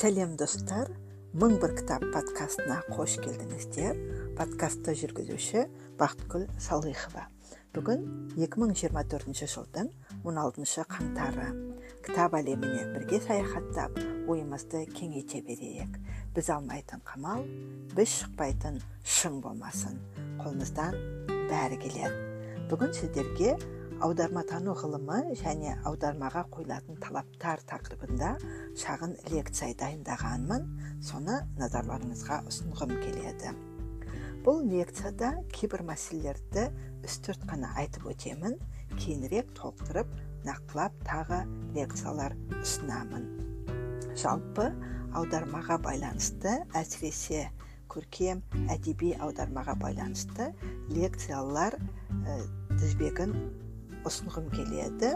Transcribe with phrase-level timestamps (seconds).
[0.00, 0.88] сәлем достар.
[1.36, 3.98] Мың бір кітап подкастына қош келдіңіздер.
[4.38, 5.66] Подкастты жүргізуші
[6.00, 7.26] бақытгүл салихова.
[7.76, 8.06] Бүгін
[8.38, 9.90] 2024 жылдың
[10.24, 11.50] 16 қаңтары.
[12.06, 16.00] Кітап әлеміне бірге саяхаттап ойымызды кеңейте берейік.
[16.32, 17.44] Біз алмайтын қамал
[17.92, 20.00] біз шықпайтын шың болмасын.
[20.40, 20.96] Қолымыздан
[21.52, 22.24] бәрі келеді.
[22.72, 23.58] Бүгін сіздерге
[24.00, 28.30] аударматану ғылымы және аудармаға қойылатын талаптар тақырыбында
[28.80, 30.64] шағын лекция дайындағанмын.
[31.04, 33.52] Соны назарларыңызға ұсынғым келеді.
[34.46, 36.70] Бұл лекцияда кейбір мәселелерді
[37.04, 38.56] үстірт қана айтып өтемін.
[38.96, 40.08] Кейінірек толықтырып
[40.48, 41.44] нақтылап тағы
[41.76, 43.28] лекциялар ұсынамын.
[44.16, 44.70] Жалпы
[45.12, 47.50] аудармаға байланысты әсіресе
[47.92, 48.40] көркем
[48.72, 50.54] әдеби аудармаға байланысты
[50.88, 52.40] лекциялар ә,
[52.78, 53.34] тізбегін
[54.08, 55.14] ұсынғым келеді.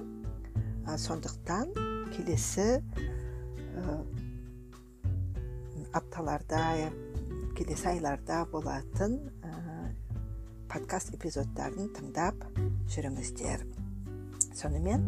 [0.84, 1.70] Сондықтан
[2.12, 2.82] келесі
[5.94, 6.60] апталарда
[7.56, 9.16] келесі айларда болатын
[10.68, 12.44] подкаст эпизодтарын тыңдап
[12.92, 13.64] жүріңіздер.
[14.58, 15.06] Сонымен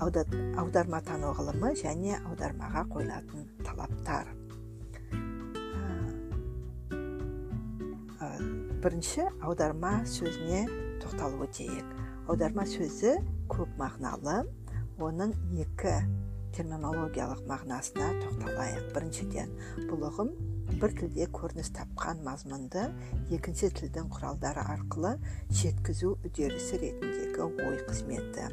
[0.00, 4.34] аударматану ғылымы және аудармаға қойылатын талаптар.
[8.80, 10.66] Бірінші аударма сөзіне
[11.02, 11.88] тоқталып өтейік
[12.30, 13.16] аударма сөзі
[13.50, 14.34] көп мағыналы
[15.02, 15.32] оның
[15.64, 15.94] екі
[16.54, 19.50] терминологиялық мағынасына тоқталайық біріншіден
[19.88, 20.30] бұл ұғым
[20.78, 22.84] бір тілде көрініс тапқан мазмұнды
[23.34, 25.16] екінші тілдің құралдары арқылы
[25.62, 28.46] жеткізу үдерісі ретіндегі ой қызметі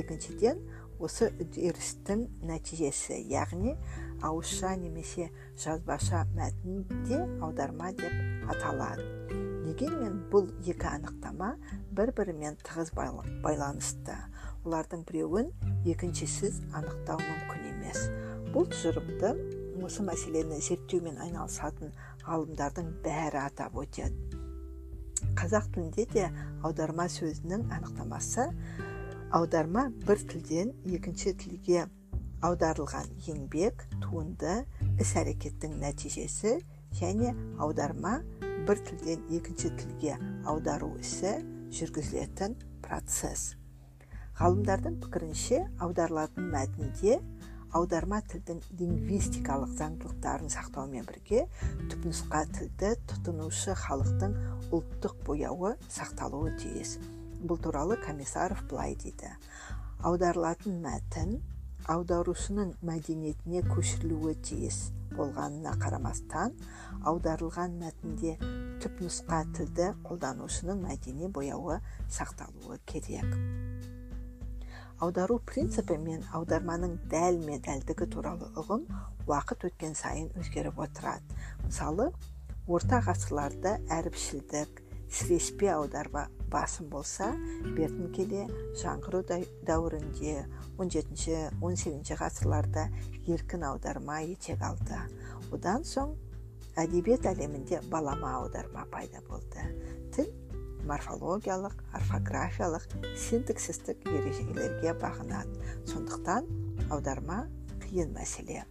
[0.00, 0.64] екіншіден
[0.96, 3.76] осы үдерістің нәтижесі яғни
[4.24, 5.28] ауызша немесе
[5.60, 11.54] жазбаша мәтін де аударма деп аталады дегенмен бұл екі анықтама
[11.96, 14.16] бір бірімен тығыз байланысты.
[14.64, 15.50] Олардың біреуін
[15.88, 18.08] екіншісіз анықтау мүмкін емес.
[18.54, 19.32] Бұл тұжырымды
[19.84, 21.94] осы мәселені зерттеумен айналысатын
[22.26, 24.38] ғалымдардың бәрі атап өтеді.
[25.36, 26.26] Қазақ тілінде де
[26.64, 28.48] аударма сөзінің анықтамасы
[29.36, 31.86] аударма бір тілден екінші тілге
[32.44, 34.62] аударылған еңбек туынды
[35.00, 36.56] іс әрекеттің нәтижесі
[37.00, 38.18] және аударма
[38.68, 40.16] бір тілден екінші тілге
[40.48, 41.32] аудару ісі
[41.76, 43.54] жүргізілетін процесс
[44.40, 47.18] ғалымдардың пікірінше аударылатын мәтінде
[47.76, 51.46] аударма тілдің лингвистикалық заңдылықтарын сақтаумен бірге
[51.92, 54.36] түпнұсқа тілді тұтынушы халықтың
[54.74, 56.96] ұлттық бояуы сақталуы тиіс
[57.46, 59.30] бұл туралы комиссаров былай дейді
[60.04, 61.36] аударылатын мәтін
[61.90, 66.54] аударушының мәдениетіне көшірілуі тиіс болғанына қарамастан
[67.10, 68.36] аударылған мәтінде
[68.82, 73.26] түпнұсқа тілді қолданушының мәдени бояуы сақталуы керек.
[75.00, 78.84] Аудару принципі мен аударманың дәл ме дәлдігі туралы ұғым
[79.30, 81.38] уақыт өткен сайын өзгеріп отырады.
[81.64, 82.10] Мысалы
[82.68, 87.32] орта ғасырларда әріпшілдік сіреспе аударма басым болса
[87.76, 88.46] бертін келе
[88.80, 89.22] жаңғыру
[89.66, 90.34] дәуірінде
[90.78, 92.86] 17 он сегізінші ғасырларда
[93.26, 94.98] еркін аударма етек алды.
[95.52, 96.14] Одан соң
[96.78, 99.66] әдебиет әлемінде балама аударма пайда болды.
[100.14, 100.30] Тіл
[100.88, 102.86] морфологиялық орфографиялық
[103.26, 105.58] синтаксистік ережелерге бағынады.
[105.90, 106.48] Сондықтан
[106.90, 107.44] аударма
[107.84, 108.64] қиын мәселе.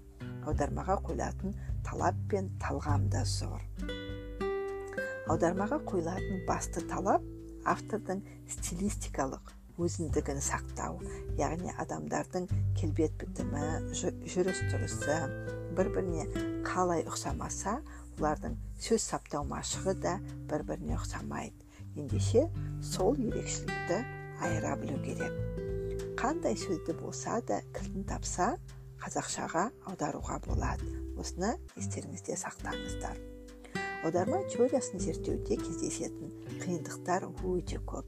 [0.47, 3.59] Аудармаға қойылатын талап пен талғам да зор.
[5.29, 7.25] Аудармаға қойылатын басты талап
[7.69, 10.97] автордың стилистикалық өзіндігін сақтау
[11.39, 12.47] яғни адамдардың
[12.79, 13.63] келбет бітімі
[13.93, 15.17] жүріс тұрысы
[15.77, 16.25] бір біріне
[16.67, 17.77] қалай ұқсамаса
[18.17, 20.17] олардың сөз саптау машығы да
[20.49, 21.55] бір біріне ұқсамайды.
[21.95, 22.47] Ендеше
[22.83, 24.01] сол ерекшелікті
[24.43, 25.33] айыра білу керек.
[26.19, 28.53] Қандай сөзді болса да кілтін тапса
[28.99, 30.89] қазақшаға аударуға болады.
[31.19, 33.28] Осыны естеріңізде сақтаңыздар.
[34.03, 36.29] Аударма теориясын зерттеуде кездесетін
[36.61, 38.05] қиындықтар өте көп.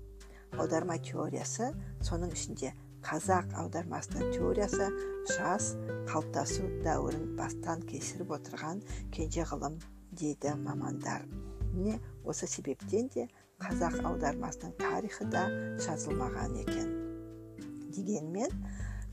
[0.56, 1.74] Аударма теориясы
[2.08, 2.72] соның ішінде
[3.04, 4.88] қазақ аудармасының теориясы
[5.34, 5.74] жас
[6.08, 8.80] қалыптасу дәуірін бастан кешіріп отырған
[9.12, 9.76] кенже ғылым
[10.16, 11.26] дейді мамандар.
[11.74, 13.28] Міне осы себептен де
[13.60, 15.44] қазақ аудармасының тарихы да
[15.84, 16.94] жазылмаған екен.
[17.92, 18.64] Дегенмен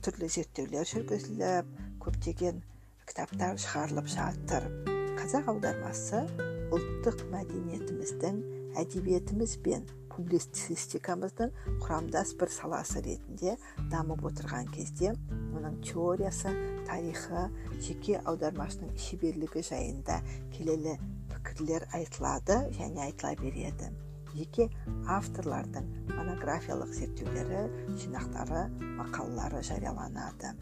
[0.05, 1.75] түрлі зерттеулер жүргізіліп
[2.07, 2.63] көптеген
[3.09, 4.71] кітаптар шығарылып жатыр.
[5.19, 6.23] Қазақ аудармасы
[6.69, 8.41] ұлттық мәдениетіміздің
[8.77, 13.55] әдебиетіміз бен публицистикамыздың құрамдас бір саласы ретінде
[13.93, 15.15] дамып отырған кезде
[15.57, 16.53] оның теориясы
[16.89, 17.47] тарихы
[17.87, 20.19] жеке аудармашының шеберлігі жайында
[20.57, 20.99] келелі
[21.33, 23.93] пікірлер айтылады және айтыла береді.
[24.35, 24.69] Жеке
[25.09, 27.63] авторлардың монографиялық зерттеулері
[28.03, 28.67] жинақтары
[29.01, 30.53] мақалалары жарияланады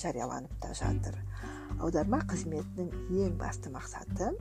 [0.00, 1.16] жарияланып та жатыр.
[1.80, 2.92] Аударма қызметінің
[3.24, 4.34] ең басты мақсаты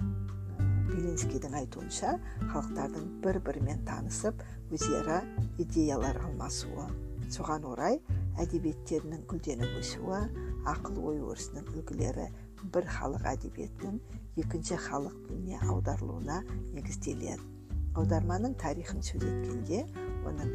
[0.89, 2.15] белинскийдің айтуынша
[2.51, 4.41] халықтардың бір бірімен танысып
[4.75, 5.21] өзара
[5.61, 6.87] идеялар алмасуы
[7.33, 7.99] соған орай
[8.41, 10.21] әдебиеттерінің гүлденіп өсуі
[10.69, 12.27] ақыл ой өрісінің үлгілері
[12.73, 13.99] бір халық әдебиетінің
[14.43, 16.39] екінші халық тіліне аударылуына
[16.75, 17.39] негізделеді.
[17.97, 19.83] Аударманың тарихын сөз еткенде
[20.29, 20.51] оның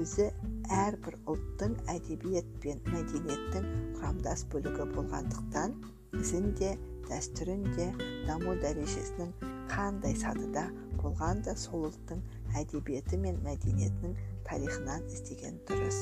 [0.00, 0.28] өзі
[0.74, 3.68] әрбір ұлттың әдебиет пен мәдениеттің
[3.98, 5.76] құрамдас бөлігі болғандықтан
[6.20, 6.74] ізін де
[7.08, 7.90] дәстүрін де
[8.28, 10.68] даму дәрежесінің қандай сатыда
[11.00, 12.22] болған да сол ұлттың
[12.60, 14.16] әдебиеті мен мәдениетінің
[14.48, 16.00] тарихынан іздеген дұрыс.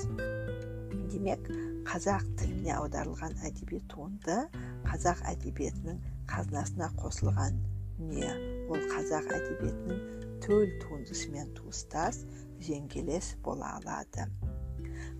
[1.12, 1.50] Демек
[1.88, 4.38] қазақ тіліне аударылған әдеби туынды
[4.86, 6.00] қазақ әдебиетінің
[6.30, 7.60] қазынасына қосылған
[7.98, 8.32] дүние
[8.72, 10.02] ол қазақ әдебиетінің
[10.42, 12.24] төл туындысымен туыстас
[12.66, 14.26] жеңгелес бола алады.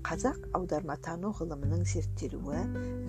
[0.06, 2.62] Қазақ аударматану ғылымының зерттелуі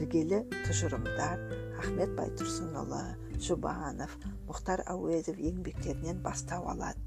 [0.03, 1.41] іргелі тұжырымдар
[1.83, 2.99] ахмет байтұрсынұлы
[3.43, 4.13] жұбанов
[4.47, 7.01] мұхтар әуезов еңбектерінен бастау алады.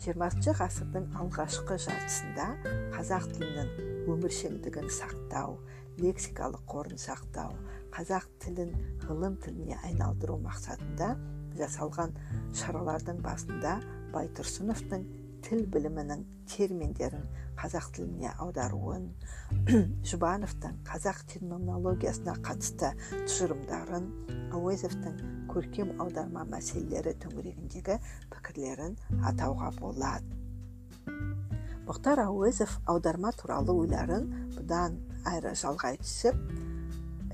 [0.00, 2.46] Жиырмасыншы ғасырдың алғашқы жартысында
[2.94, 5.58] қазақ тілінің өміршеңдігін сақтау
[6.00, 7.52] лексикалық қорын сақтау
[7.92, 8.72] қазақ тілін
[9.04, 11.10] ғылым тіліне айналдыру мақсатында
[11.60, 12.16] жасалған
[12.56, 13.76] шаралардың басында
[14.14, 15.04] байтұрсыновтың
[15.46, 17.24] тіл білімінің терминдерін
[17.60, 19.06] қазақ тіліне аударуын
[20.10, 24.06] жұбановтың қазақ терминологиясына қатысты тұжырымдарын
[24.56, 25.18] әуезовтың
[25.52, 27.98] көркем аударма мәселелері төңірегіндегі
[28.32, 28.96] пікірлерін
[29.30, 30.38] атауға болады.
[31.90, 36.38] Мұхтар әуезов аударма туралы ойларын бұдан әрі жалғай түсіп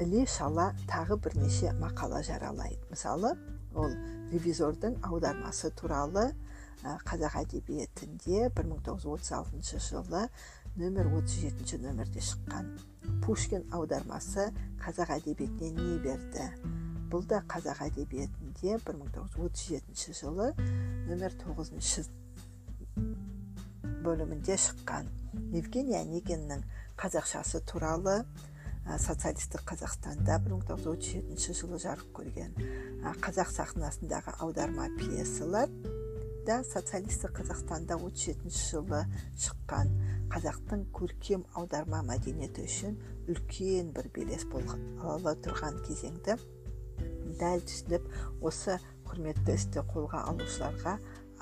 [0.00, 2.80] іле шала тағы бірнеше мақала жаралайды.
[2.90, 3.34] Мысалы
[3.76, 3.92] ол
[4.32, 6.30] ревизордың аудармасы туралы
[6.82, 10.26] қазақ әдебиетінде 1936 жылы
[10.76, 12.68] нөмір 37 нөмірде шыққан
[13.24, 14.50] пушкин аудармасы
[14.82, 16.50] қазақ әдебиетіне не берді?
[17.10, 20.52] Бұл да қазақ әдебиетінде 1937 жылы
[21.08, 22.10] нөмір 9
[24.06, 25.08] бөлімінде шыққан.
[25.56, 26.62] Евгений онегиннің
[27.00, 28.20] қазақшасы туралы
[28.86, 32.54] социалистік қазақстанда 1937 жылы жарық көрген.
[33.24, 35.72] Қазақ сахнасындағы аударма пьесалар
[36.46, 39.00] да социалистік қазақстанда 37 жылы
[39.42, 39.88] шыққан
[40.30, 42.94] қазақтың көркем аударма мәдениеті үшін
[43.32, 46.36] үлкен бір белес болғалы тұрған кезеңді
[47.40, 48.06] дәл түсініп
[48.46, 48.78] осы
[49.10, 50.94] құрметті істі қолға алушыларға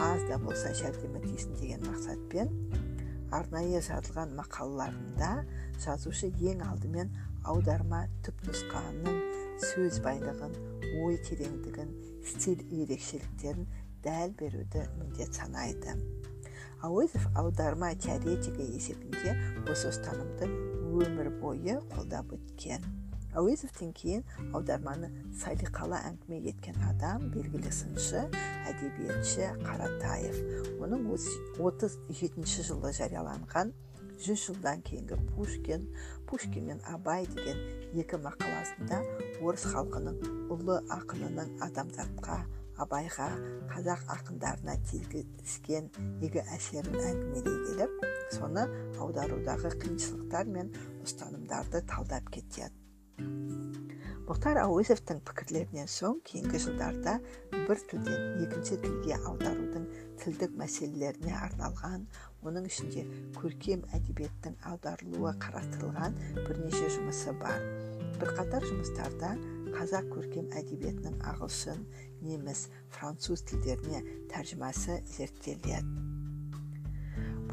[0.09, 2.57] аз да болса жәрдемі тисін деген мақсатпен
[3.37, 5.31] арнайы жазылған мақалаларында
[5.85, 7.13] жазушы ең алдымен
[7.45, 9.21] аударма түпнұсқаның
[9.69, 10.57] сөз байлығын
[11.05, 11.93] ой тереңдігін
[12.25, 13.69] стиль ерекшеліктерін
[14.05, 15.97] дәл беруді міндет санайды.
[16.85, 19.33] Әуезов аударма теоретигі есебінде
[19.73, 20.51] осы ұстанымды
[21.01, 22.85] өмір бойы қолдап өткен.
[23.35, 24.23] Әуезовтен кейін
[24.55, 25.09] аударманы
[25.41, 28.27] салиқалы әңгіме еткен адам белгілі сыншы
[28.71, 30.37] әдебиетші қаратаев.
[30.85, 31.09] Оның
[31.59, 33.73] 37 жылы жарияланған
[34.23, 35.89] жүз жылдан кейінгі пушкин
[36.29, 37.59] пушкин мен абай деген
[37.99, 39.01] екі мақаласында
[39.43, 40.21] орыс халқының
[40.55, 42.39] ұлы ақынының адамзатқа
[42.83, 43.29] абайға
[43.71, 45.91] қазақ ақындарына тигізген
[46.25, 48.65] игі әсерін әңгімелей келіп соны
[48.99, 50.73] аударудағы қиыншылықтар мен
[51.05, 52.73] ұстанымдарды талдап кетеді.
[54.25, 57.19] Мұхтар әуезовтің пікірлерінен соң кейінгі жылдарда
[57.53, 59.85] бір тілден екінші тілге аударудың
[60.23, 62.07] тілдік мәселелеріне арналған
[62.49, 63.05] оның ішінде
[63.37, 67.61] көркем әдебиеттің аударылуы қарастырылған бірнеше жұмысы бар.
[68.17, 69.35] Бірқатар жұмыстарда
[69.75, 71.85] қазақ көркем әдебиетінің ағылшын
[72.25, 72.67] неміс
[72.97, 74.03] француз тілдеріне
[74.33, 76.15] тәржімасы зерттеледі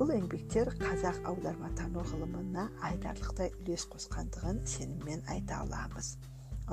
[0.01, 6.15] бұл еңбектер қазақ аударматану ғылымына айтарлықтай үлес қосқандығын сеніммен айта аламыз.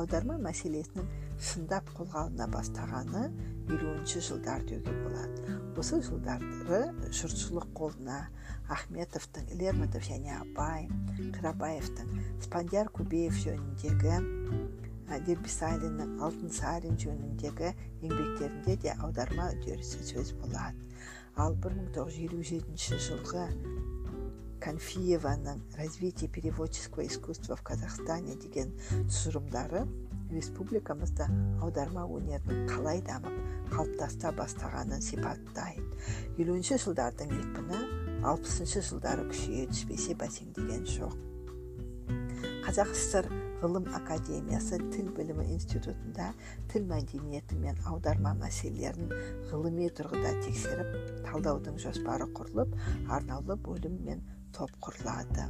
[0.01, 3.27] Аударма мәселесінің шындап қолға алына бастағаны
[3.69, 5.59] елуінші жылдар деуге болады.
[5.77, 6.81] Осы жылдары
[7.21, 8.23] жұртшылық қолына
[8.73, 10.89] ахметовтың лермонтов және абай
[11.37, 12.09] қирабаевтың
[12.47, 14.88] спандияр көбеев жөніндегі
[15.29, 17.73] дербисалиннің алтынсарин жөніндегі
[18.05, 20.89] еңбектерінде де аударма үдерісі сөз болады
[21.39, 23.45] ал 1957 жылғы
[24.61, 29.85] конфиеваның развитие переводческого искусства в казахстане деген тұжырымдары
[30.33, 31.29] республикамызда
[31.63, 33.39] аударма өнерінің қалай дамып
[33.71, 35.87] қалыптаса бастағанын сипаттайды.
[36.41, 37.81] Елуінші жылдардың екпіні
[38.29, 41.28] алпысыншы жылдары күшейе түспесе бәсеңдеген жоқ.
[42.69, 43.27] Қазақ сср
[43.63, 46.27] ғылым академиясы тіл білімі институтында
[46.69, 49.09] тіл мәдениеті мен аударма мәселелерін
[49.49, 50.93] ғылыми тұрғыда тексеріп
[51.25, 52.77] талдаудың жоспары құрылып
[53.17, 54.21] арнаулы бөлім мен
[54.53, 55.49] топ құрылады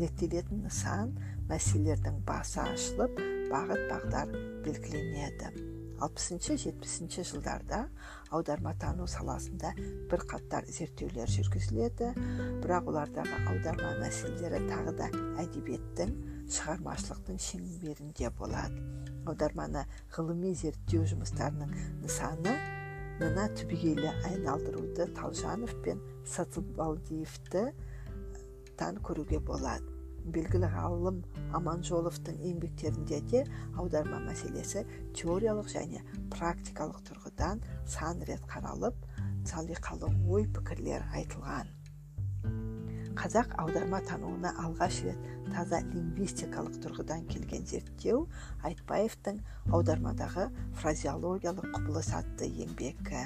[0.00, 1.14] реттелетін нысан
[1.46, 3.14] мәселелердің басы ашылып
[3.54, 4.34] бағыт бағдар
[4.66, 5.54] белгіленеді
[6.02, 7.84] алпысыншы жетпісінші жылдарда
[8.34, 9.70] аударматану саласында
[10.10, 12.10] бірқатар зерттеулер жүргізіледі
[12.66, 15.12] бірақ олардағы аударма мәселелері тағы да
[15.46, 16.18] әдебиеттің
[16.52, 18.82] шығармашылықтың шеңберінде болады.
[19.26, 19.82] Аударманы
[20.14, 21.72] ғылыми зерттеу жұмыстарының
[22.04, 22.54] нысаны
[23.20, 26.02] мына түбегейлі айналдыруды талжанов пен
[26.36, 27.66] сатыбалдиевті
[28.78, 29.94] тан көруге болады.
[30.26, 31.20] Белгілі ғалым
[31.54, 33.44] аманжоловтың еңбектерінде де
[33.78, 34.82] аударма мәселесі
[35.14, 36.02] теориялық және
[36.34, 38.98] практикалық тұрғыдан сан рет қаралып
[39.46, 41.75] салиқалы ой пікірлер айтылған.
[43.16, 48.26] Қазақ аударма тануына алғаш рет таза лингвистикалық тұрғыдан келген зерттеу
[48.68, 49.38] айтбаевтың
[49.72, 53.22] аудармадағы фразеологиялық құбылыс атты еңбегі.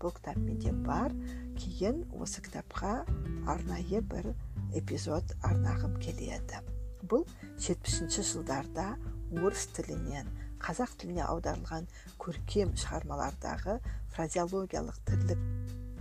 [0.00, 1.12] Бұл кітап менде бар.
[1.56, 3.04] Кейін осы кітапқа
[3.48, 4.32] арнайы бір
[4.76, 6.62] эпизод арнағым келеді.
[7.04, 7.28] Бұл
[7.60, 8.88] жетпісінші жылдарда
[9.36, 11.88] орыс тілінен қазақ тіліне аударылған
[12.22, 13.78] көркем шығармалардағы
[14.16, 15.42] фразеологиялық тілдік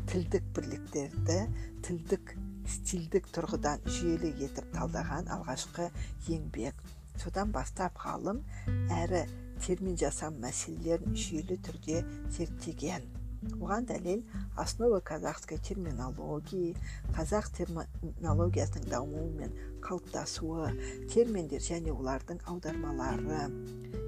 [0.10, 1.40] тілдік бірліктерді
[1.84, 2.36] тілдік
[2.70, 5.90] стильдік тұрғыдан жүйелі етіп талдаған алғашқы
[6.30, 6.80] еңбек.
[7.22, 8.42] Содан бастап ғалым
[8.92, 9.26] әрі
[9.64, 12.02] термин жасам мәселелерін жүйелі түрде
[12.38, 13.06] зерттеген.
[13.46, 14.24] Оған дәлел
[14.58, 16.74] основа казахской терминологии
[17.14, 19.54] қазақ терминологиясының дамуы мен
[19.86, 20.72] қалыптасуы
[21.14, 23.44] терминдер және олардың аудармалары.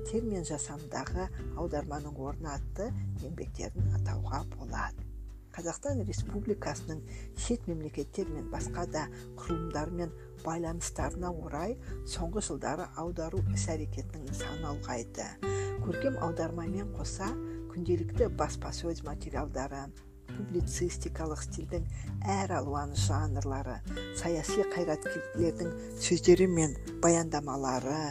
[0.10, 2.90] Термин жасамдағы аударманың орны атты
[3.22, 5.07] еңбектерін атауға болады.
[5.58, 7.00] Қазақстан республикасының
[7.42, 9.08] шет мемлекеттер мен басқа да
[9.40, 10.12] құрылымдармен
[10.44, 11.74] байланыстарына орай
[12.06, 15.26] соңғы жылдары аудару іс әрекетінің саны ұлғайды.
[15.82, 17.32] Көркем аудармамен қоса
[17.72, 19.88] күнделікті баспасөз материалдары
[20.38, 21.86] публицистикалық стильдің
[22.38, 23.80] әр алуан жанрлары
[24.20, 25.74] саяси қайраткерлердің
[26.04, 28.02] сөздері мен баяндамалары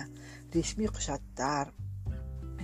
[0.55, 1.71] ресми құжаттар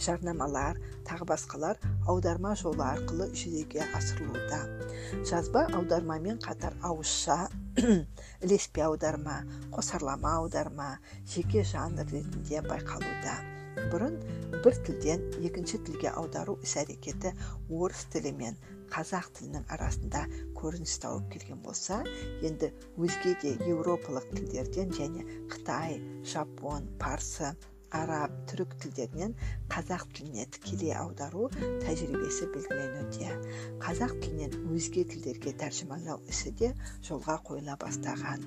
[0.01, 4.61] жарнамалар тағы басқалар аударма жолы арқылы жүзеге асырылуда.
[5.29, 7.49] Жазба аудармамен қатар ауызша
[8.45, 9.43] ілеспе аударма
[9.75, 10.99] қосарлама аударма
[11.35, 13.39] жеке жанр ретінде байқалуда.
[13.93, 14.19] Бұрын
[14.65, 17.33] бір тілден екінші тілге аудару іс әрекеті
[17.73, 18.59] орыс тілі мен
[18.93, 20.27] қазақ тілінің арасында
[20.59, 22.03] көрініс тауып келген болса
[22.45, 22.69] енді
[23.01, 25.97] өзге де еуропалық тілдерден және қытай
[26.29, 27.55] жапон парсы
[27.99, 29.35] араб түрік тілдерінен
[29.73, 31.49] қазақ тіліне тікелей аудару
[31.85, 33.31] тәжірибесі белгіленуде.
[33.85, 36.73] Қазақ тілінен өзге тілдерге тәржімалау ісі де
[37.09, 38.47] жолға қойыла бастаған.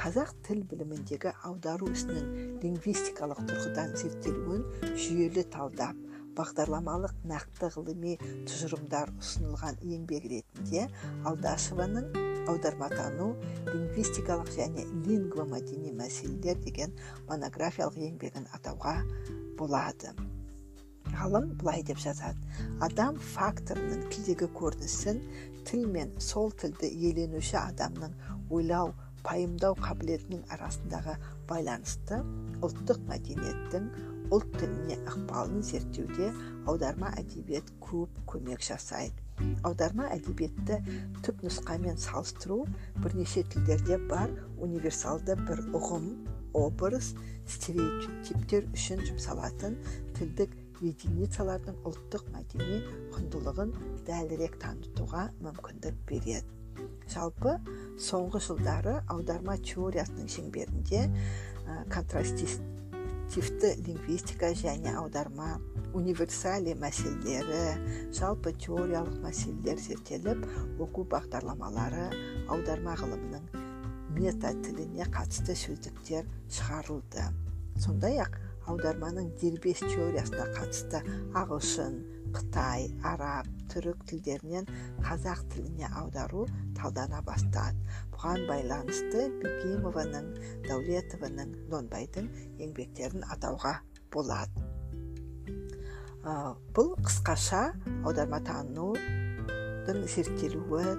[0.00, 2.26] Қазақ тіл біліміндегі аудару ісінің
[2.64, 6.05] лингвистикалық тұрғыдан зерттелуін жүйелі талдап
[6.36, 8.14] бағдарламалық нақты ғылыми
[8.48, 10.86] тұжырымдар ұсынылған еңбек ретінде
[11.30, 12.08] алдашеваның
[12.46, 13.32] аударматану
[13.66, 16.94] лингвистикалық және лингвомәдени мәселелер деген
[17.30, 18.96] монографиялық еңбегін атауға
[19.58, 20.12] болады.
[21.16, 22.38] Ғалым былай деп жазады.
[22.82, 25.22] Адам факторының тілдегі көрінісін
[25.66, 28.14] тіл мен сол тілді иеленуші адамның
[28.50, 28.92] ойлау
[29.26, 31.16] пайымдау қабілетінің арасындағы
[31.50, 32.20] байланысты
[32.66, 33.88] ұлттық мәдениеттің
[34.34, 36.32] ұлт тіліне ықпалын зерттеуде
[36.66, 39.22] аударма әдебиет көп көмек жасайды.
[39.66, 40.80] Аударма әдебиетті
[41.26, 42.64] түп нұсқамен салыстыру
[43.04, 44.32] бірнеше тілдерде бар.
[44.58, 46.08] Универсалды бір ұғым
[46.56, 47.12] образ
[47.46, 49.76] стереотиптер үшін жұмсалатын
[50.16, 52.80] тілдік единицалардың ұлттық мәдени
[53.14, 53.74] құндылығын
[54.08, 56.44] дәлірек танытуға мүмкіндік береді.
[57.08, 57.54] Жалпы
[58.02, 61.06] соңғы жылдары аударма теориясының шеңберінде
[63.26, 65.58] контрастивті лингвистика және аударма
[65.94, 70.44] универсали мәселелері жалпы теориялық мәселелер зерттеліп
[70.78, 72.06] оқу бағдарламалары
[72.48, 73.48] аударма ғылымының
[74.14, 77.26] мета тіліне қатысты сөздіктер шығарылды.
[77.76, 78.38] Сондай ақ
[78.70, 81.02] аударманың дербес теориясына қатысты
[81.34, 81.98] ағылшын
[82.36, 84.64] қытай араб түрік тілдерінен
[85.04, 86.46] қазақ тіліне аудару
[86.78, 87.76] талдана бастады
[88.14, 90.30] бұған байланысты бекимованың
[90.68, 92.30] дәулетованың донбайдың
[92.64, 93.74] еңбектерін атауға
[94.16, 94.64] болады.
[96.74, 97.60] Бұл қысқаша
[98.08, 100.96] аударматанудың зерттелуі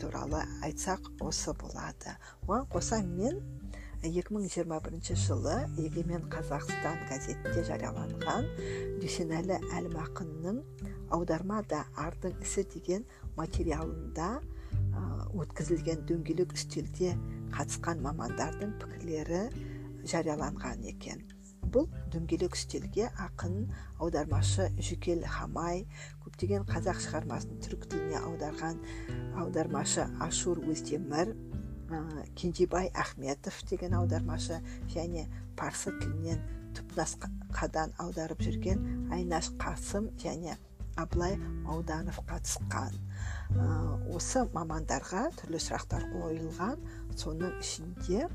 [0.00, 2.14] туралы айтсақ осы болады.
[2.46, 3.42] Оған қоса мен
[4.02, 8.46] 2021 жылы егемен қазақстан газетінде жарияланған
[9.02, 10.62] дүйсенәлі әлмақынның
[11.10, 13.04] аударма да ардың ісі деген
[13.36, 14.30] материалында
[15.40, 17.14] өткізілген дөңгелек үстелде
[17.54, 19.42] қатысқан мамандардың пікірлері
[20.10, 21.22] жарияланған екен.
[21.70, 23.68] Бұл дөңгелек үстелге ақын
[24.02, 25.84] аудармашы жүкел хамай
[26.24, 28.80] көптеген қазақ шығармасын түрік тіліне аударған
[29.42, 31.34] аудармашы ашур өздемір
[32.38, 34.58] кенжебай ахметов деген аудармашы
[34.94, 36.42] және парсы тілінен
[36.78, 40.56] түпнұсқадан аударып жүрген айнаш қасым және
[40.96, 42.96] абылай мауданов қатысқан.
[44.14, 46.80] Осы мамандарға түрлі сұрақтар қойылған.
[47.20, 48.26] Соның ішінде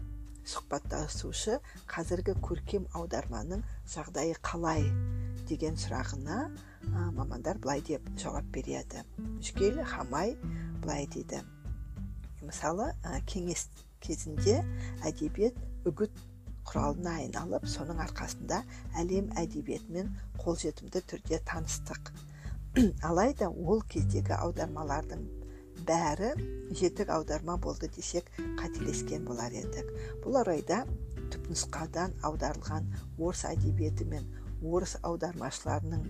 [0.46, 1.60] сұхбаттасушы
[1.90, 4.86] қазіргі көркем аударманың жағдайы қалай?
[5.50, 6.38] деген сұрағына
[7.14, 9.04] мамандар былай деп жауап береді.
[9.46, 10.36] Жүкел хамай
[10.82, 11.42] былай дейді.
[12.42, 12.92] Мысалы
[13.30, 13.68] кеңес
[14.02, 14.62] кезінде
[15.06, 15.58] әдебиет
[15.90, 16.18] үгіт
[16.66, 18.64] құралына айналып соның арқасында
[19.02, 20.10] әлем әдебиетімен
[20.42, 22.12] қолжетімді түрде таныстық.
[23.08, 25.22] алайда ол кездегі аудармалардың
[25.88, 26.34] бәрі
[26.76, 28.28] жетік аударма болды десек
[28.60, 29.94] қателескен болар едік.
[30.26, 30.82] Бұл орайда
[31.32, 34.28] түпнұсқадан аударылған орыс әдебиеті мен
[34.60, 36.04] орыс аудармашыларының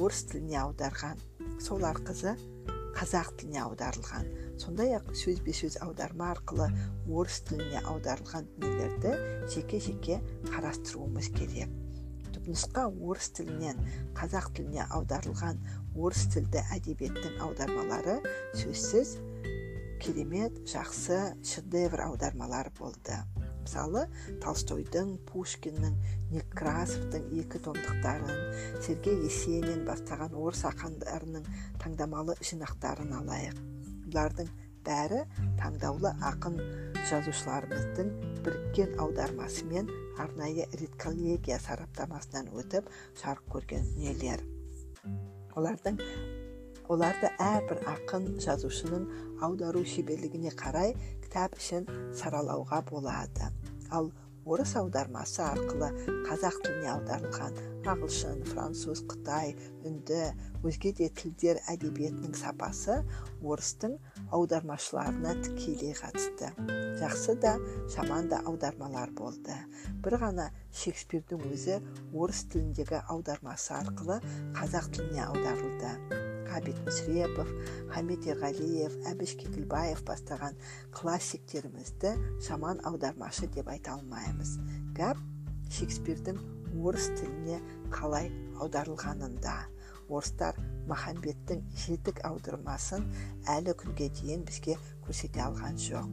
[0.00, 1.20] орыс тіліне аударған
[1.68, 2.32] сол арқылы
[2.96, 4.30] қазақ тіліне аударылған
[4.62, 6.70] сондай ақ сөзбе сөз аударма арқылы
[7.12, 9.18] орыс тіліне аударылған дүниелерді
[9.52, 11.82] жеке жеке қарастыруымыз керек.
[12.32, 13.84] Түпнұсқа орыс тілінен
[14.16, 15.60] қазақ тіліне аударылған
[15.96, 18.18] орыс тілді әдебиеттің аудармалары
[18.60, 19.16] сөзсіз
[20.02, 23.16] керемет жақсы шедевр аудармалар болды.
[23.66, 24.04] Мысалы
[24.44, 25.96] толстойдың пушкиннің
[26.30, 28.44] некрасовтың екі томдықтарын
[28.84, 31.48] сергей есенин бастаған орыс ақындарының
[31.82, 33.58] таңдамалы жинақтарын алайық.
[34.06, 34.52] Бұлардың
[34.86, 35.24] бәрі
[35.58, 36.60] таңдаулы ақын
[37.10, 38.12] жазушыларымыздың
[38.46, 39.90] біріккен аудармасы мен
[40.22, 44.46] арнайы редколлегия сараптамасынан өтіп жарық көрген дүниелер
[45.56, 46.00] олардың
[46.92, 49.06] оларды әрбір ақын жазушының
[49.46, 50.94] аудару шеберлігіне қарай
[51.24, 53.50] кітап ішін саралауға болады.
[53.90, 54.12] Ал
[54.46, 55.88] орыс аудармасы арқылы
[56.28, 57.56] қазақ тіліне аударылған
[57.90, 59.54] ағылшын француз қытай
[59.86, 60.20] үнді
[60.66, 63.00] өзге де тілдер әдебиетінің сапасы
[63.42, 63.96] орыстың
[64.34, 66.52] аудармашыларына тікелей қатысты.
[67.00, 67.56] Жақсы да
[67.94, 69.56] жаман да аудармалар болды.
[70.02, 70.50] Бір ғана
[70.82, 71.80] шекспирдің өзі
[72.14, 74.22] орыс тіліндегі аудармасы арқылы
[74.58, 76.25] қазақ тіліне аударылды.
[76.56, 77.48] Ғабит мүсірепов
[77.92, 80.56] хамит ерғалиев әбіш кекілбаев бастаған
[80.96, 82.14] классиктерімізді
[82.46, 84.54] жаман аудармашы деп айта алмаймыз.
[84.96, 85.20] Гәп
[85.76, 86.40] шекспирдің
[86.80, 87.60] орыс тіліне
[87.92, 89.56] қалай аударылғанында.
[90.08, 90.56] Орыстар
[90.88, 93.04] махамбеттің жетік аудармасын
[93.52, 96.08] әлі күнге дейін бізге көрсете алған жоқ.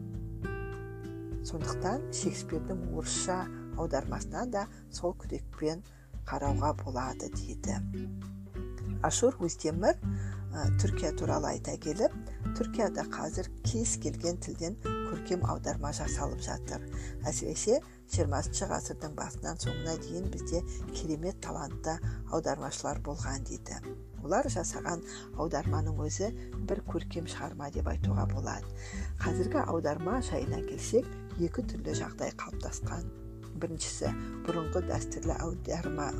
[1.48, 3.44] Сондықтан шекспирдің орысша
[3.78, 5.86] аудармасына да сол күрекпен
[6.28, 7.80] қарауға болады дейді.
[9.08, 10.00] Ашур өздемір
[10.82, 12.14] түркия туралы айта келіп
[12.58, 16.84] түркияда қазір кез келген тілден көркем аударма жасалып жатыр
[17.30, 17.80] әсіресе
[18.14, 20.62] жиырмасыншы ғасырдың басынан соңына дейін бізде
[20.94, 21.96] керемет талантты
[22.30, 23.80] аудармашылар болған дейді
[24.24, 25.02] олар жасаған
[25.42, 26.30] аударманың өзі
[26.70, 28.78] бір көркем шығарма деп айтуға болады
[29.24, 31.10] қазіргі аударма жайына келсек
[31.42, 33.10] екі түрлі жағдай қалыптасқан
[33.58, 34.14] біріншісі
[34.46, 36.12] бұрынғы дәстүрлі аударма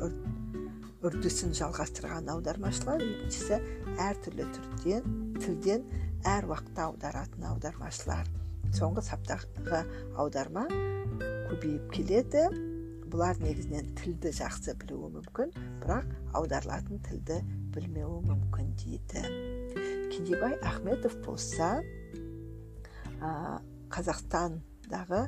[1.04, 3.58] үрдісін жалғастырған аудармашылар екіншісі
[4.00, 5.10] әртүрлі түрден
[5.42, 5.82] тілден
[6.24, 8.30] әр уақытта аударатын аудармашылар.
[8.72, 9.82] Соңғы саптағы
[10.16, 10.64] аударма
[11.50, 12.46] көбейіп келеді.
[13.12, 15.52] Бұлар негізінен тілді жақсы білуі мүмкін
[15.84, 16.08] бірақ
[16.40, 17.36] аударылатын тілді
[17.76, 19.22] білмеуі мүмкін дейді.
[20.10, 21.76] Кенжебай ахметов болса
[23.20, 23.60] ә,
[23.92, 25.26] қазақстандағы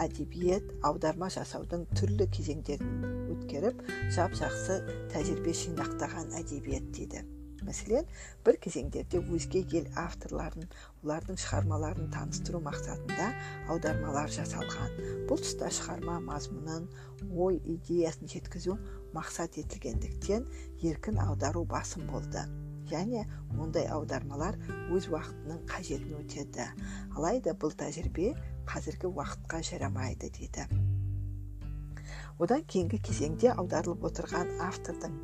[0.00, 3.02] әдебиет аударма жасаудың түрлі кезеңдерін
[3.34, 3.84] өткеріп
[4.14, 4.80] жап жақсы
[5.12, 7.26] тәжірибе жинақтаған әдебиет дейді.
[7.60, 8.06] Мәселен
[8.44, 10.64] бір кезеңдерде өзге ел авторларын
[11.02, 13.26] олардың шығармаларын таныстыру мақсатында
[13.72, 14.96] аудармалар жасалған.
[15.28, 16.88] Бұл тұста шығарма мазмұнын
[17.36, 18.78] ой идеясын жеткізу
[19.16, 20.48] мақсат етілгендіктен
[20.80, 22.46] еркін аудару басым болды.
[22.90, 23.26] Және
[23.60, 24.56] ондай аудармалар
[24.90, 26.64] өз уақытының қажетін өтеді.
[27.14, 28.32] Алайда бұл тәжірибе
[28.70, 30.68] қазіргі уақытқа жарамайды дейді
[32.40, 35.18] одан кейінгі кезеңде аударылып отырған автордың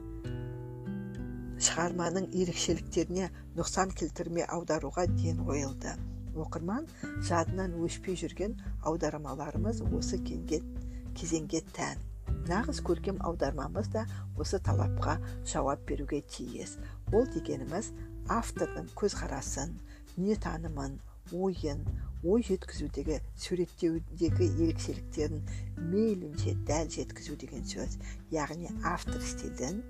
[1.67, 5.95] шығарманың ерекшеліктеріне нұқсан келтірмей аударуға ден қойылды.
[6.37, 6.85] Оқырман
[7.25, 12.03] жадынан өшпей жүрген аудармаларымыз осы кезеңге тән.
[12.51, 14.05] Нағыз көркем аудармамыз да
[14.37, 15.17] осы талапқа
[15.49, 16.77] жауап беруге тиіс.
[17.17, 17.95] Ол дегеніміз
[18.29, 19.73] автордың көзқарасын
[20.13, 21.01] дүниетанымын
[21.33, 21.81] ойын
[22.27, 25.45] ой жеткізудегі суреттеудегі ерекшеліктерін
[25.93, 27.99] мейлінше дәл жеткізу деген сөз
[28.35, 29.83] яғни автор стилін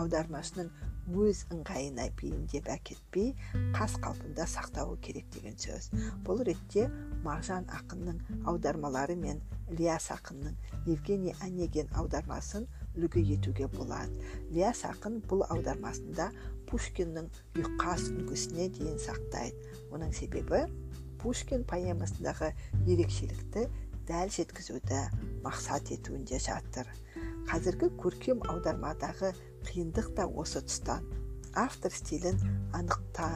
[0.00, 0.72] аудармашының
[1.10, 3.32] өз ыңғайына бейімдеп әкетпей
[3.74, 5.90] қас қалпында сақтауы керек деген сөз.
[6.24, 6.86] Бұл ретте
[7.26, 10.54] мағжан ақынның аудармалары мен ілияс ақынның
[10.86, 14.14] евгений онегин аудармасын үлгі етуге болады.
[14.50, 16.30] Ілияс ақын бұл аудармасында
[16.70, 17.28] пушкиннің
[17.58, 19.74] ұйқас үлгісіне дейін сақтайды.
[19.92, 20.64] Оның себебі
[21.22, 22.52] пушкин поэмасындағы
[22.86, 23.66] ерекшелікті
[24.08, 25.00] дәл жеткізуді
[25.46, 26.88] мақсат етуінде жатыр
[27.50, 29.32] қазіргі көркем аудармадағы
[29.66, 31.04] қиындық та осы тұстан.
[31.58, 32.38] Автор стилін
[32.74, 33.28] анықта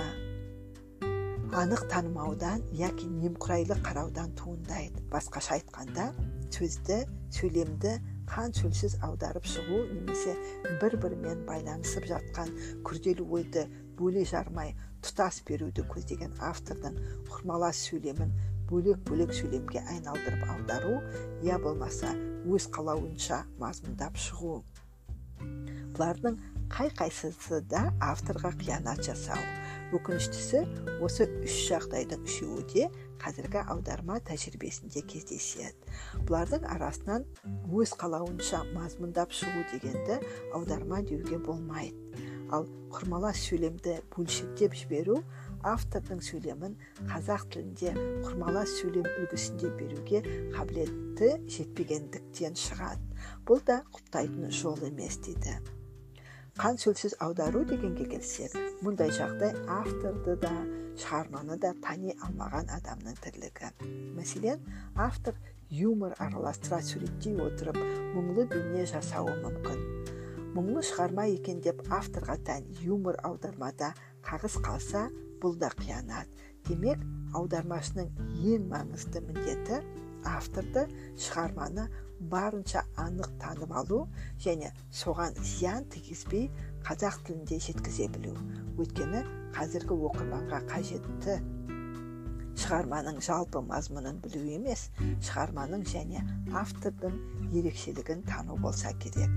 [1.56, 5.04] анық танымаудан яки немқұрайлы қараудан туындайды.
[5.12, 6.10] Басқаша айтқанда
[6.54, 7.02] сөзді
[7.36, 7.96] сөйлемді
[8.30, 10.34] қан шөлсіз аударып шығу немесе
[10.80, 12.50] бір бірімен байланысып жатқан
[12.86, 13.66] күрделі ойды
[13.98, 16.98] бөле жармай тұтас беруді көздеген автордың
[17.30, 18.32] құрмалас сөйлемін
[18.70, 20.98] бөлек бөлек сөйлемге айналдырып аудару
[21.46, 22.10] я болмаса
[22.46, 24.60] өз қалауынша мазмұндап шығу.
[25.96, 26.36] Бұлардың
[26.72, 29.40] қай қайсысы да авторға қиянат жасау.
[29.94, 30.64] Өкініштісі
[31.06, 32.88] осы үш жағдайдың үшеуі де
[33.22, 35.94] қазіргі аударма тәжірибесінде кездеседі.
[36.26, 37.26] Бұлардың арасынан
[37.70, 40.18] өз қалауынша мазмұндап шығу дегенді
[40.58, 41.94] аударма деуге болмайды.
[42.54, 45.20] Ал құрмалас сөйлемді бөлшектеп жіберу
[45.66, 46.76] автордың сөйлемін
[47.10, 47.94] қазақ тілінде
[48.26, 50.20] құрмалас сөйлем үлгісінде беруге
[50.54, 53.02] қабілеті жетпегендіктен шығады.
[53.48, 55.56] Бұл да құптайтын жол емес дейді.
[56.56, 58.54] Қан сөзсіз аудару дегенге келсек
[58.84, 60.52] мұндай жағдай авторды да
[61.02, 63.72] шығарманы да тани алмаған адамның тірлігі.
[64.16, 64.62] Мәселен
[64.94, 65.36] автор
[65.68, 67.76] юмор араластыра суреттей отырып
[68.14, 69.82] мұңлы бейне жасауы мүмкін.
[70.56, 73.90] Мұңлы шығарма екен деп авторға тән юмор аудармада
[74.24, 75.02] қағыс қалса
[75.42, 76.30] бұл да қиянат.
[76.64, 77.02] Демек
[77.36, 78.08] аудармашының
[78.54, 79.82] ең маңызды міндеті
[80.26, 80.86] авторды
[81.20, 81.84] шығарманы
[82.32, 84.00] барынша анық танып алу
[84.40, 86.48] және соған зиян тигізбей
[86.88, 88.32] қазақ тілінде жеткізе білу.
[88.80, 89.22] Өйткені
[89.58, 91.36] қазіргі оқырманға қажетті
[92.56, 94.86] шығарманың жалпы мазмұнын білу емес
[95.28, 96.22] шығарманың және
[96.56, 97.18] автордың
[97.52, 99.32] ерекшелігін тану болса керек.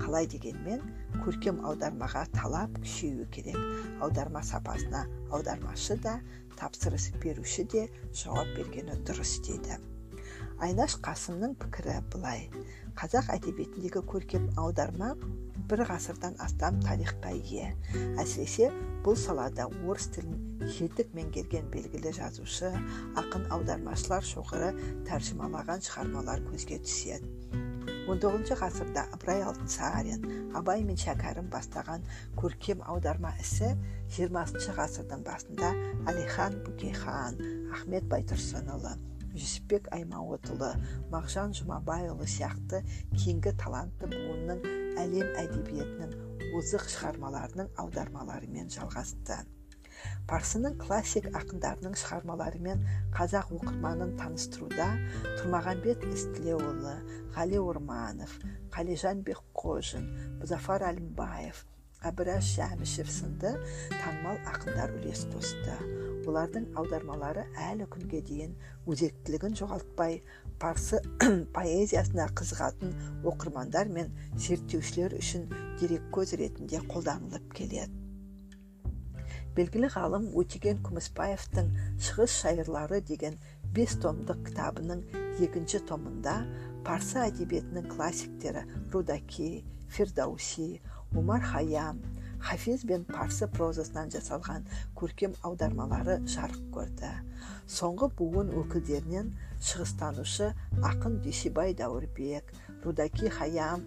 [0.00, 0.80] Қалай дегенмен
[1.20, 3.60] көркем аудармаға талап күшеюі керек.
[4.00, 6.18] Аударма сапасына аудармашы да
[6.56, 7.88] тапсырыс беруші де
[8.24, 9.78] жауап бергені дұрыс дейді.
[10.62, 12.46] Айнаш қасымның пікірі былай.
[12.98, 15.12] Қазақ әдебиетіндегі көркем аударма
[15.70, 17.72] бір ғасырдан астам тарихқа ие.
[18.20, 18.68] Әсіресе
[19.02, 22.70] бұл салада орыс тілін жетік меңгерген белгілі жазушы
[23.18, 24.70] ақын аудармашылар шоғыры
[25.08, 27.26] тәржімалаған шығармалар көзге түседі.
[28.06, 30.26] 19 ғасырда ыбырай алтынсарин
[30.58, 32.06] абай мен шәкәрім бастаған
[32.38, 33.72] көркем аударма ісі
[34.18, 35.70] 20 ғасырдың басында
[36.10, 37.38] әлихан бөкейхан
[37.78, 38.98] ахмет байтұрсынұлы
[39.36, 40.72] жүсіпбек аймауытұлы
[41.12, 42.82] мағжан жұмабайұлы сияқты
[43.14, 44.62] кейінгі талантты буынның
[45.02, 46.14] әлем әдебиетінің
[46.58, 49.40] озық шығармаларының аудармаларымен жалғасты.
[50.30, 52.80] Парсының классик ақындарының шығармаларымен
[53.14, 54.88] қазақ оқырманын таныстыруда
[55.24, 56.94] тұрмағанбет естілеуұлы
[57.36, 58.34] ғали орманов
[58.74, 60.08] қалижан бекқожин
[60.40, 61.62] мұзафар әлімбаев
[62.10, 63.54] әбіраш жәмішев сынды
[63.92, 65.78] танымал ақындар үлес қосты.
[66.30, 68.52] Олардың аудармалары әлі күнге дейін
[68.90, 70.20] өзектілігін жоғалтпай
[70.62, 71.00] парсы
[71.56, 72.92] поэзиясына қызығатын
[73.32, 74.12] оқырмандар мен
[74.46, 75.48] зерттеушілер үшін
[75.80, 77.90] дереккөз ретінде қолданылып келеді.
[79.56, 81.66] Белгілі ғалым өтеген күмісбаевтың
[82.06, 83.34] шығыс шайырлары деген
[83.76, 85.02] бес томдық кітабының
[85.44, 86.38] екінші томында
[86.86, 89.50] парсы әдебиетінің классиктері рудаки
[89.92, 90.80] фирдауси
[91.16, 92.00] омар хаям
[92.42, 94.66] хафиз бен парсы прозасынан жасалған
[94.98, 97.10] көркем аудармалары жарық көрді.
[97.78, 100.52] Соңғы буын өкілдерінен шығыстанушы
[100.90, 102.52] ақын дүйсебай дәуірбек
[102.84, 103.86] рудаки хаям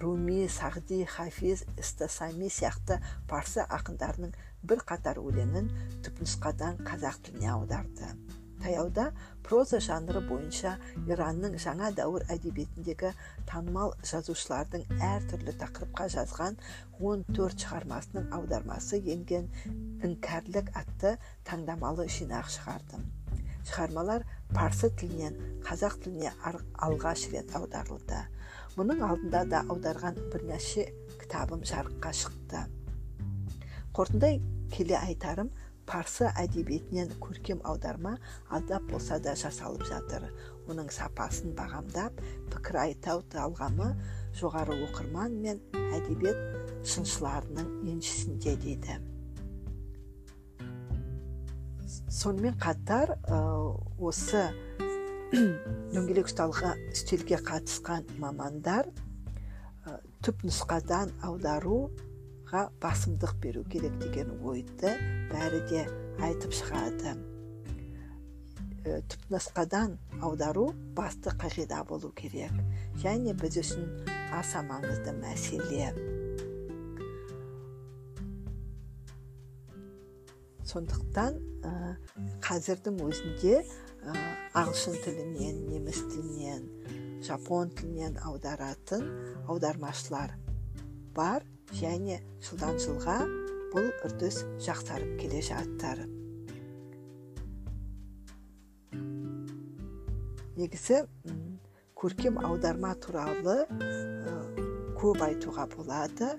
[0.00, 4.34] руми сағди хафиз истасами сияқты парсы ақындарының
[4.70, 5.70] бірқатар өлеңін
[6.06, 8.12] түпнұсқадан қазақ тіліне аударды.
[8.62, 9.08] Таяуда
[9.46, 10.74] проза жанры бойынша
[11.08, 13.12] иранның жаңа дәуір әдебиетіндегі
[13.50, 16.58] танымал жазушылардың әртүрлі тақырыпқа жазған
[17.00, 19.48] 14 шығармасының аудармасы енген
[20.08, 21.16] іңкәрлік атты
[21.48, 23.06] таңдамалы жинақ шығардым
[23.68, 26.32] шығармалар парсы тілінен қазақ тіліне
[26.86, 28.20] алғаш рет аударылды.
[28.78, 30.86] Мұның алдында да аударған бірнеше
[31.20, 32.62] кітабым жарыққа шықты.
[33.96, 34.40] Қорытындай
[34.72, 35.50] келе айтарым
[35.88, 38.16] парсы әдебиетінен көркем аударма
[38.52, 40.28] аздап болса да жасалып жатыр.
[40.68, 42.20] Оның сапасын бағамдап
[42.52, 43.94] пікір айтау талғамы
[44.36, 45.62] жоғары оқырман мен
[45.96, 48.98] әдебиет шыншыларының еншісінде дейді.
[52.12, 53.16] Сонымен қатар
[53.98, 54.44] осы
[55.94, 58.88] дөңгелек үстелге қатысқан мамандар
[60.24, 61.88] түп нұсқадан аудару
[62.52, 64.94] басымдық беру керек деген ойды
[65.30, 65.82] бәрі де
[66.24, 67.14] айтып шығады.
[68.88, 72.54] Ә, түпнұсқадан аудару басты қағида болу керек.
[73.02, 73.84] Және біз үшін
[74.32, 75.90] аса маңызды мәселе.
[80.68, 81.74] Сондықтан ә,
[82.44, 84.16] қазірдің өзінде ә,
[84.56, 89.04] ағылшын тілінен неміс тілінен жапон тілінен аударатын
[89.48, 90.36] аудармашылар
[91.16, 91.44] бар.
[91.76, 93.18] Және жылдан жылға
[93.74, 96.06] бұл үрдіс жақсарып келе жатыр.
[100.58, 101.04] Негізі
[101.98, 103.60] көркем аударма туралы
[104.98, 106.32] көп айтуға болады.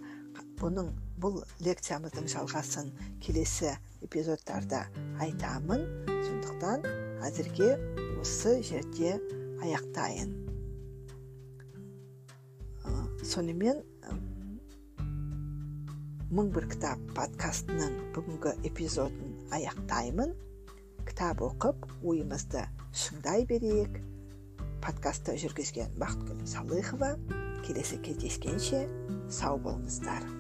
[0.59, 0.89] Бұның
[1.23, 2.89] бұл лекциямыздың жалғасын
[3.23, 3.71] келесі
[4.03, 4.81] эпизодтарда
[5.23, 5.85] айтамын.
[6.09, 6.83] Сондықтан
[7.23, 7.69] әзірге
[8.19, 9.15] осы жерде
[9.63, 10.35] аяқтайын.
[13.23, 13.83] Сонымен
[16.29, 20.35] мың бір кітап подкастының бүгінгі эпизодын аяқтаймын.
[21.09, 23.97] Кітап оқып ойымызды шыңдай берейік.
[24.85, 27.15] Подкастты жүргізген бақытгүл салыхова
[27.65, 28.85] келесі кездескенше
[29.33, 30.38] сау болыңыздар.